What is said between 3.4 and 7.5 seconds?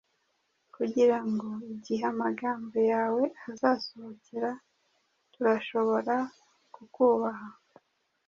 azasohokera, turashobora kukwubaha.